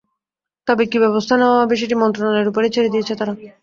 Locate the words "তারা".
3.19-3.33